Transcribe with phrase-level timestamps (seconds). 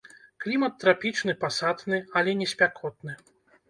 [0.45, 3.13] Клімат трапічны пасатны, але не спякотны.